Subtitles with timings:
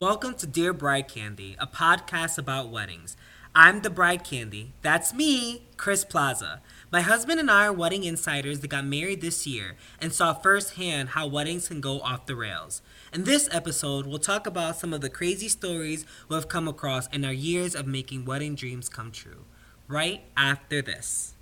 [0.00, 3.16] Welcome to Dear Bride Candy, a podcast about weddings.
[3.52, 4.72] I'm the bride candy.
[4.80, 6.62] That's me, Chris Plaza.
[6.92, 11.08] My husband and I are wedding insiders that got married this year and saw firsthand
[11.08, 12.80] how weddings can go off the rails.
[13.12, 17.08] In this episode, we'll talk about some of the crazy stories we have come across
[17.08, 19.46] in our years of making wedding dreams come true.
[19.88, 21.34] Right after this.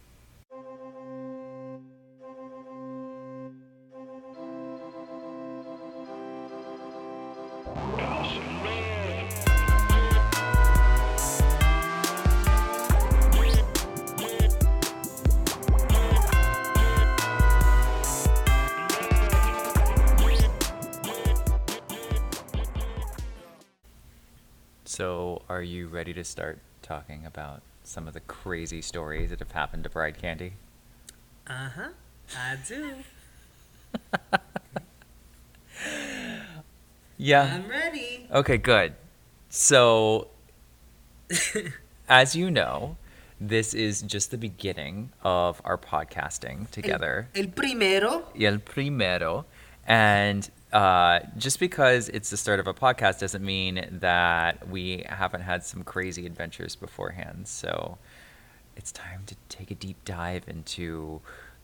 [24.87, 29.51] So, are you ready to start talking about some of the crazy stories that have
[29.51, 30.53] happened to Bride Candy?
[31.47, 31.89] Uh huh,
[32.37, 32.95] I do.
[37.19, 37.55] Yeah.
[37.55, 38.27] I'm ready.
[38.31, 38.95] Okay, good.
[39.49, 40.29] So,
[42.09, 42.97] as you know,
[43.41, 47.29] this is just the beginning of our podcasting together.
[47.35, 48.25] El primero.
[48.35, 49.47] Y el primero.
[49.87, 55.43] And uh, just because it's the start of a podcast doesn't mean that we haven't
[55.43, 57.47] had some crazy adventures beforehand.
[57.49, 57.99] So
[58.77, 61.21] it's time to take a deep dive into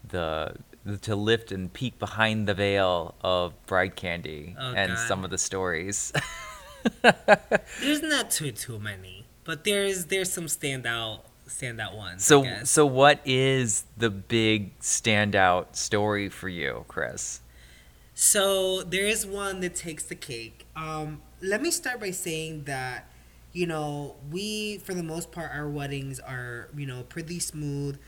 [0.08, 0.54] the
[1.02, 5.08] to lift and peek behind the veil of bride candy Oh, and God.
[5.08, 6.12] some of the stories.
[7.80, 12.24] There's not too too many, but there's there's some standout standout ones.
[12.24, 17.40] So so what is the big standout story for you, Chris?
[18.14, 20.66] So there is one that takes the cake.
[20.76, 23.10] Um, let me start by saying that,
[23.52, 27.98] you know, we for the most part our weddings are you know pretty smooth.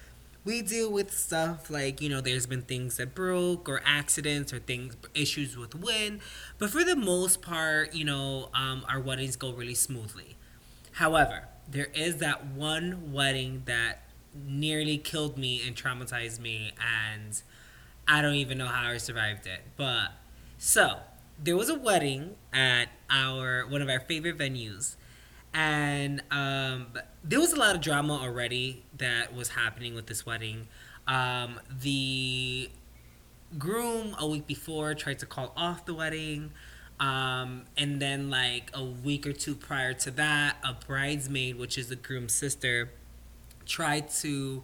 [0.45, 4.59] We deal with stuff like you know there's been things that broke or accidents or
[4.59, 6.21] things issues with wind,
[6.59, 10.37] but for the most part, you know, um, our weddings go really smoothly.
[10.93, 14.03] However, there is that one wedding that
[14.35, 17.43] nearly killed me and traumatized me and
[18.07, 19.61] I don't even know how I survived it.
[19.77, 20.13] But
[20.59, 20.99] so
[21.43, 24.97] there was a wedding at our one of our favorite venues,
[25.53, 26.87] and um,
[27.23, 30.69] there was a lot of drama already that was happening with this wedding.
[31.07, 32.71] Um, the
[33.59, 36.53] groom a week before tried to call off the wedding.
[37.01, 41.89] Um, and then like a week or two prior to that, a bridesmaid, which is
[41.89, 42.91] the groom's sister,
[43.67, 44.63] tried to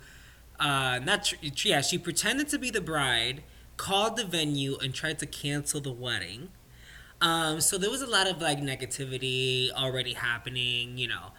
[0.60, 3.42] uh, not tr- yeah she pretended to be the bride
[3.76, 6.50] called the venue and tried to cancel the wedding.
[7.22, 11.32] Um, so there was a lot of like negativity already happening you know.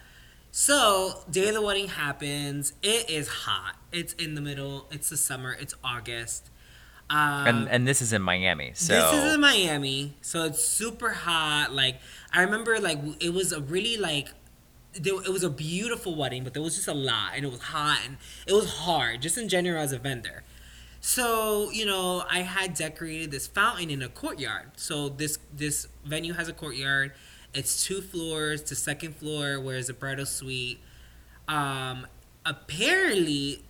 [0.50, 2.74] So day of the wedding happens.
[2.82, 3.76] It is hot.
[3.90, 4.86] It's in the middle.
[4.90, 5.56] It's the summer.
[5.58, 6.50] It's august.
[7.12, 8.72] Um, and and this is in Miami.
[8.74, 11.72] So this is in Miami, so it's super hot.
[11.72, 12.00] Like
[12.32, 14.28] I remember, like it was a really like
[14.94, 17.60] there, it was a beautiful wedding, but there was just a lot, and it was
[17.60, 18.16] hot, and
[18.46, 20.42] it was hard, just in general as a vendor.
[21.00, 24.70] So you know, I had decorated this fountain in a courtyard.
[24.76, 27.12] So this this venue has a courtyard.
[27.52, 28.62] It's two floors.
[28.62, 30.80] The second floor where is a bridal suite.
[31.48, 32.06] Um,
[32.46, 33.64] apparently,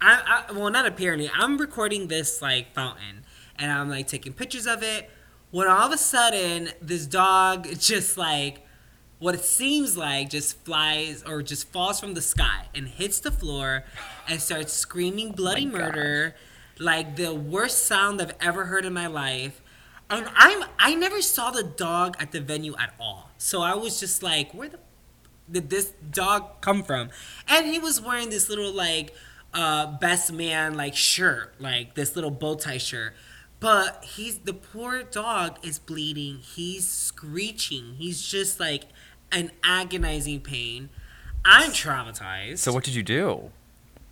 [0.00, 1.30] I, I well not apparently.
[1.32, 3.24] I'm recording this like fountain,
[3.56, 5.08] and I'm like taking pictures of it.
[5.52, 8.66] When all of a sudden, this dog just like
[9.18, 13.30] what it seems like just flies or just falls from the sky and hits the
[13.30, 13.84] floor
[14.28, 16.34] and starts screaming bloody Oh murder
[16.78, 19.60] like the worst sound I've ever heard in my life.
[20.10, 23.30] And I'm I never saw the dog at the venue at all.
[23.38, 24.78] So I was just like, where the
[25.50, 27.10] did this dog come from?
[27.48, 29.14] And he was wearing this little like
[29.52, 33.14] uh best man like shirt, like this little bow tie shirt.
[33.64, 36.40] But he's the poor dog is bleeding.
[36.42, 37.94] He's screeching.
[37.94, 38.82] He's just like
[39.32, 40.90] an agonizing pain.
[41.46, 42.58] I'm traumatized.
[42.58, 43.50] so what did you do?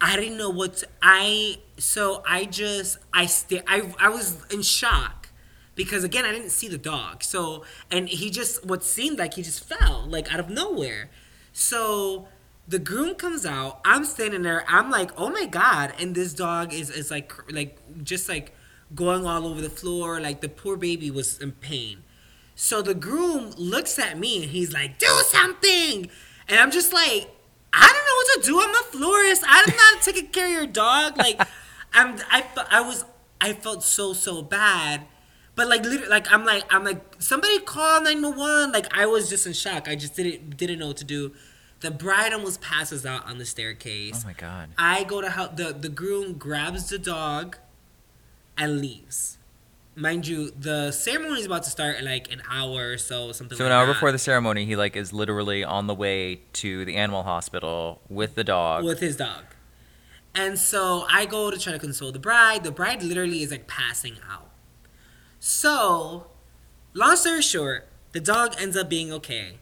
[0.01, 4.63] I didn't know what to, I so I just I sta- I I was in
[4.63, 5.29] shock
[5.75, 7.23] because again I didn't see the dog.
[7.23, 11.11] So and he just what seemed like he just fell like out of nowhere.
[11.53, 12.27] So
[12.67, 13.83] the groom comes out.
[13.85, 14.65] I'm standing there.
[14.67, 18.55] I'm like, "Oh my god." And this dog is is like like just like
[18.95, 22.05] going all over the floor like the poor baby was in pain.
[22.55, 26.11] So the groom looks at me and he's like, "Do something."
[26.49, 27.31] And I'm just like,
[27.73, 28.61] I don't know what to do.
[28.61, 29.43] I'm a florist.
[29.47, 31.17] I'm not taking care of your dog.
[31.17, 31.41] Like,
[31.93, 32.19] I'm.
[32.31, 32.45] I.
[32.71, 33.05] I was.
[33.41, 35.07] I felt so so bad.
[35.55, 38.73] But like literally, like I'm like I'm like somebody call nine one one.
[38.73, 39.89] Like I was just in shock.
[39.89, 41.33] I just didn't didn't know what to do.
[41.81, 44.23] The bride almost passes out on the staircase.
[44.25, 44.71] Oh my god.
[44.79, 45.57] I go to help.
[45.57, 47.59] the The groom grabs the dog,
[48.57, 49.39] and leaves.
[49.95, 53.57] mind you, the ceremony is about to start in like an hour or so, something.
[53.59, 56.43] So like an hour that, before the ceremony, he like is literally on the way
[56.55, 58.85] to the animal hospital with the dog.
[58.85, 59.45] with his dog,
[60.35, 62.65] and so I go to try to console the bride.
[62.65, 64.49] The bride literally is like passing out.
[65.39, 66.29] So,
[66.95, 69.59] long story short, the dog ends up being okay.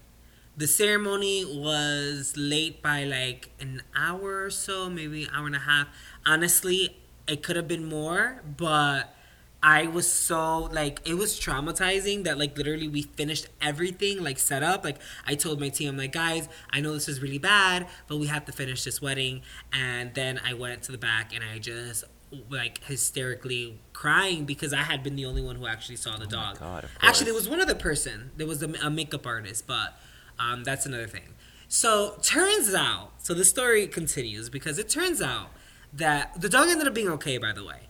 [0.57, 5.61] The ceremony was late by like an hour or so, maybe an hour and a
[5.61, 5.89] half.
[6.27, 9.14] Honestly, it could have been more, but
[9.62, 14.62] I was so like it was traumatizing that like literally we finished everything like set
[14.62, 14.84] up.
[14.84, 14.96] Like
[15.26, 18.26] I told my team, I'm like, guys, I know this is really bad, but we
[18.28, 19.43] have to finish this wedding.
[19.72, 22.05] And then I went to the back and I just
[22.49, 26.31] like hysterically crying because I had been the only one who actually saw the Oh
[26.31, 26.58] dog.
[26.58, 28.31] God, Actually, there was one other person.
[28.37, 29.99] There was a, a makeup artist, but
[30.38, 31.34] um, that's another thing.
[31.69, 35.50] So turns out, so the story continues because it turns out
[35.93, 37.39] that the dog ended up being okay.
[37.39, 37.89] By the way,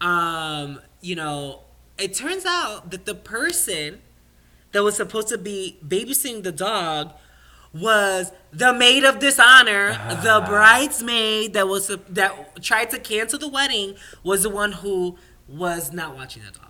[0.00, 1.60] um, you know,
[1.98, 4.00] it turns out that the person
[4.72, 7.12] that was supposed to be babysitting the dog
[7.72, 9.92] was the maid of dishonor,
[10.22, 15.92] the bridesmaid that was that tried to cancel the wedding was the one who was
[15.92, 16.64] not watching the dog.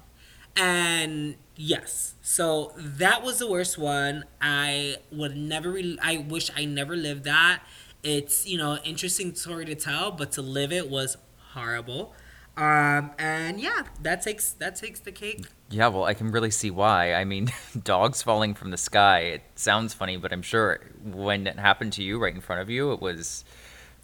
[0.57, 4.25] And yes, so that was the worst one.
[4.41, 5.71] I would never.
[5.71, 7.63] Re- I wish I never lived that.
[8.03, 11.17] It's you know interesting story to tell, but to live it was
[11.53, 12.15] horrible.
[12.57, 15.47] Um, and yeah, that takes that takes the cake.
[15.71, 17.15] Yeah, well, I can really see why.
[17.15, 17.53] I mean,
[17.85, 19.21] dogs falling from the sky.
[19.21, 22.69] It sounds funny, but I'm sure when it happened to you right in front of
[22.69, 23.45] you, it was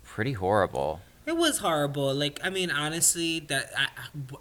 [0.05, 1.01] pretty horrible.
[1.27, 2.15] It was horrible.
[2.15, 3.89] Like I mean, honestly, that I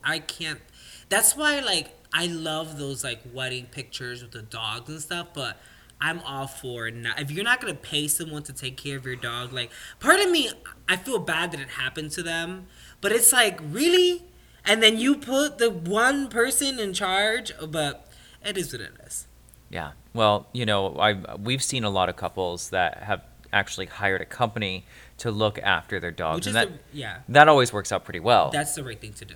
[0.04, 0.62] I can't.
[1.10, 5.58] That's why like I love those like wedding pictures with the dogs and stuff, but.
[6.02, 9.16] I'm all for not, if you're not gonna pay someone to take care of your
[9.16, 9.54] dog.
[9.54, 10.50] Like, part of me,
[10.88, 12.68] I feel bad that it happened to them,
[13.02, 14.26] but it's like really,
[14.66, 17.52] and then you put the one person in charge.
[17.66, 18.10] But
[18.46, 19.28] it is what it is.
[19.70, 19.92] Yeah.
[20.14, 24.26] Well, you know, I we've seen a lot of couples that have actually hired a
[24.26, 24.86] company
[25.20, 28.50] to look after their dogs, and that yeah, that always works out pretty well.
[28.52, 29.36] that's the right thing to do.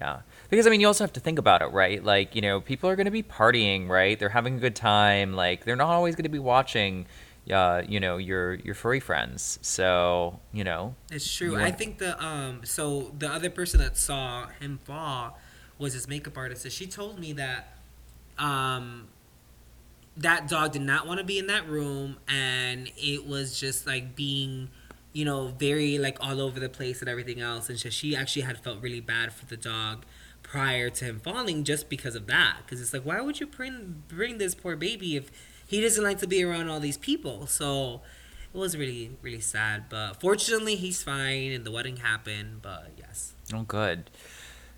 [0.00, 0.20] Yeah.
[0.50, 2.02] Because I mean, you also have to think about it, right?
[2.02, 4.18] Like, you know, people are going to be partying, right?
[4.18, 5.34] They're having a good time.
[5.34, 7.06] Like, they're not always going to be watching
[7.52, 9.58] uh, you know, your your furry friends.
[9.62, 11.56] So, you know, It's true.
[11.56, 15.38] I think the um so the other person that saw him fall
[15.78, 16.64] was his makeup artist.
[16.64, 17.76] And she told me that
[18.38, 19.08] um
[20.16, 24.14] that dog did not want to be in that room and it was just like
[24.14, 24.70] being
[25.14, 27.70] you know very like all over the place and everything else.
[27.70, 30.04] And so she actually had felt really bad for the dog
[30.42, 32.58] prior to him falling just because of that.
[32.64, 35.30] Because it's like why would you bring bring this poor baby if
[35.66, 37.46] he doesn't like to be around all these people?
[37.46, 38.02] So
[38.52, 39.84] it was really really sad.
[39.88, 42.60] But fortunately he's fine and the wedding happened.
[42.60, 43.32] But yes.
[43.54, 44.10] Oh, good.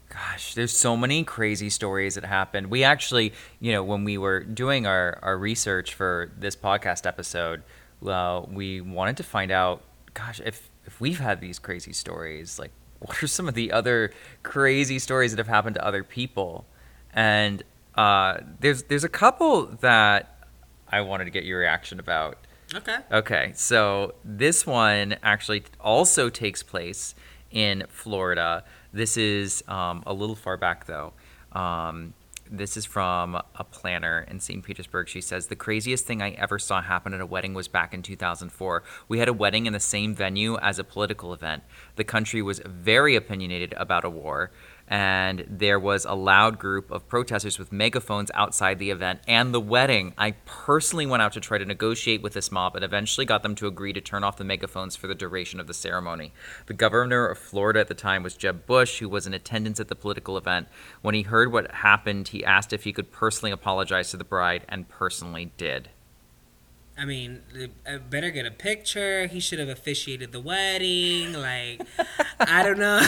[0.08, 2.68] Gosh, there's so many crazy stories that happened.
[2.68, 7.62] We actually, you know, when we were doing our, our research for this podcast episode,
[8.06, 9.82] uh, we wanted to find out,
[10.16, 14.12] gosh, if, if we've had these crazy stories, like what are some of the other
[14.42, 16.66] crazy stories that have happened to other people?
[17.12, 17.62] And
[17.94, 20.48] uh, there's there's a couple that
[20.88, 22.38] I wanted to get your reaction about.
[22.74, 27.14] okay Okay, so this one actually also takes place
[27.50, 28.64] in Florida.
[28.92, 31.12] This is um, a little far back though.
[31.52, 32.12] Um,
[32.50, 34.64] this is from a planner in St.
[34.64, 35.08] Petersburg.
[35.08, 38.02] She says, The craziest thing I ever saw happen at a wedding was back in
[38.02, 38.82] 2004.
[39.08, 41.62] We had a wedding in the same venue as a political event.
[41.96, 44.50] The country was very opinionated about a war,
[44.88, 49.60] and there was a loud group of protesters with megaphones outside the event and the
[49.60, 50.14] wedding.
[50.16, 53.54] I personally went out to try to negotiate with this mob and eventually got them
[53.56, 56.32] to agree to turn off the megaphones for the duration of the ceremony.
[56.66, 59.88] The governor of Florida at the time was Jeb Bush, who was in attendance at
[59.88, 60.68] the political event.
[61.02, 64.64] When he heard what happened, he asked if he could personally apologize to the bride
[64.68, 65.88] and personally did.
[66.98, 67.42] I mean,
[67.86, 69.26] I better get a picture.
[69.26, 71.34] He should have officiated the wedding.
[71.34, 71.82] Like,
[72.40, 73.06] I don't know.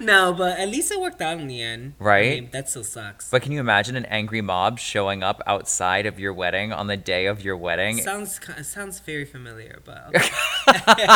[0.00, 1.94] no, but at least it worked out in the end.
[1.98, 2.26] Right?
[2.26, 3.30] I mean, that still sucks.
[3.30, 6.96] But can you imagine an angry mob showing up outside of your wedding on the
[6.96, 7.98] day of your wedding?
[7.98, 10.14] sounds sounds very familiar, but
[10.68, 11.06] okay.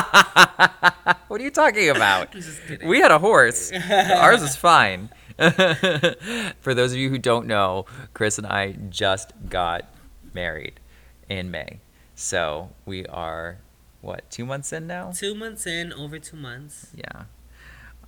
[1.29, 2.31] what are you talking about?
[2.35, 2.89] I'm just kidding.
[2.89, 3.71] We had a horse.
[3.73, 5.11] Ours is fine.
[5.39, 9.95] For those of you who don't know, Chris and I just got
[10.35, 10.81] married
[11.29, 11.81] in May.
[12.15, 13.59] So we are,
[14.01, 15.13] what, two months in now?
[15.13, 16.89] two months in, over two months.
[16.95, 17.25] Yeah.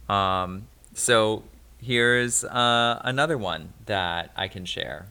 [0.08, 1.44] Um, so
[1.80, 5.06] here's uh, another one that I can share.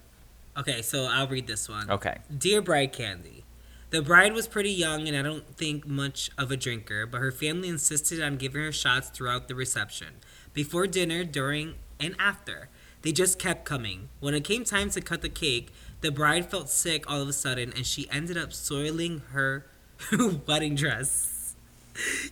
[0.58, 1.90] Okay, so I'll read this one.
[1.90, 2.18] Okay.
[2.36, 3.46] Dear Bride Candy,
[3.92, 7.32] the bride was pretty young and I don't think much of a drinker, but her
[7.32, 10.16] family insisted on giving her shots throughout the reception,
[10.54, 12.70] before dinner, during, and after.
[13.02, 14.10] They just kept coming.
[14.20, 17.34] When it came time to cut the cake, the bride felt sick all of a
[17.34, 19.66] sudden and she ended up soiling her
[20.48, 21.56] wedding dress.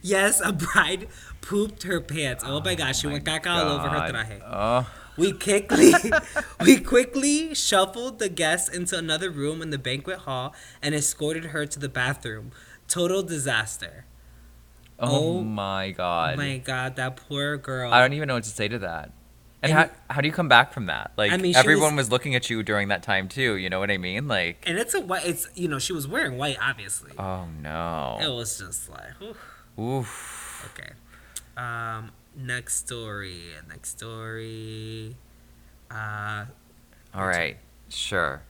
[0.01, 1.07] Yes, a bride
[1.41, 2.43] pooped her pants.
[2.45, 4.41] Oh, my oh gosh, she went caca all over her traje.
[4.45, 5.93] Oh, We quickly
[6.63, 11.65] we quickly shuffled the guests into another room in the banquet hall and escorted her
[11.65, 12.51] to the bathroom.
[12.87, 14.05] Total disaster.
[14.99, 16.35] oh, Oh my god.
[16.35, 17.91] Oh my god, that poor girl.
[17.91, 19.11] I don't even know what to say to that.
[19.69, 21.11] And, And- how, how do you come back from that?
[21.17, 22.11] Like I mean, everyone was- was...
[22.11, 23.55] looking at you during that time too.
[23.55, 24.27] You know what I mean?
[24.27, 25.25] Like, and it's a white.
[25.25, 27.11] It's you know she was wearing white, obviously.
[27.17, 28.17] oh no!
[28.21, 29.35] It was just like, whew.
[29.79, 30.71] Oof.
[30.73, 30.93] okay.
[31.55, 33.41] Um, next story.
[33.69, 35.15] Next story.
[35.89, 36.45] Uh,
[37.13, 37.57] All right,
[37.89, 38.41] sure.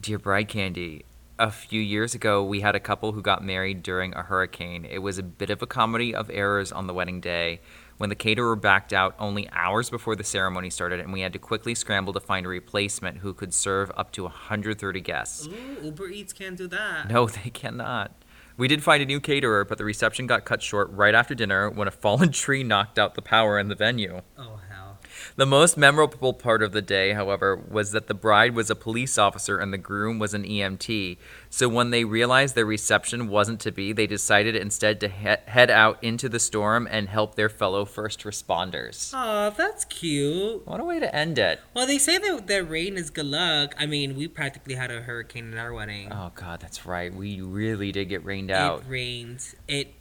[0.00, 1.04] Dear Bride Candy,
[1.38, 4.84] a few years ago, we had a couple who got married during a hurricane.
[4.84, 7.60] It was a bit of a comedy of errors on the wedding day
[8.02, 11.38] when the caterer backed out only hours before the ceremony started, and we had to
[11.38, 15.46] quickly scramble to find a replacement who could serve up to 130 guests.
[15.46, 17.08] ooh, Uber Eats can't do that.
[17.08, 18.10] No, they cannot.
[18.56, 21.70] We did find a new caterer, but the reception got cut short right after dinner
[21.70, 24.20] when a fallen tree knocked out the power in the venue.
[24.36, 24.91] Oh hell.
[25.36, 29.18] The most memorable part of the day, however, was that the bride was a police
[29.18, 31.16] officer and the groom was an EMT.
[31.50, 35.70] So when they realized their reception wasn't to be, they decided instead to he- head
[35.70, 39.12] out into the storm and help their fellow first responders.
[39.14, 40.66] Oh, that's cute.
[40.66, 41.60] What a way to end it.
[41.74, 43.74] Well, they say that that rain is good luck.
[43.78, 46.12] I mean, we practically had a hurricane at our wedding.
[46.12, 47.12] Oh, God, that's right.
[47.14, 48.80] We really did get rained out.
[48.80, 49.54] It rained.
[49.68, 49.94] It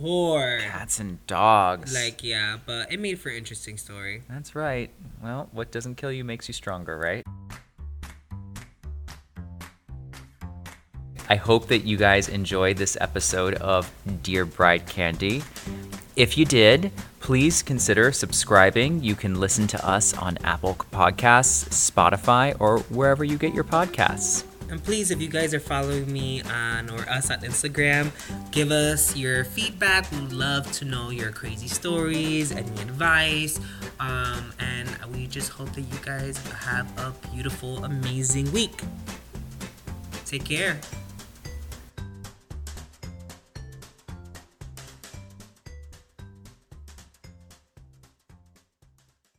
[0.00, 0.62] poured.
[0.62, 1.94] Cats and dogs.
[1.94, 4.22] Like yeah, but it made for an interesting story.
[4.28, 4.90] That's right.
[5.22, 7.24] Well, what doesn't kill you makes you stronger, right?
[11.28, 13.92] I hope that you guys enjoyed this episode of
[14.22, 15.42] Dear Bride Candy.
[16.16, 16.90] If you did,
[17.20, 19.00] please consider subscribing.
[19.02, 24.44] You can listen to us on Apple Podcasts, Spotify, or wherever you get your podcasts.
[24.70, 28.12] And please, if you guys are following me on or us on Instagram,
[28.52, 30.10] give us your feedback.
[30.12, 33.58] We'd love to know your crazy stories, any advice.
[33.98, 38.80] Um, and we just hope that you guys have a beautiful, amazing week.
[40.24, 40.78] Take care.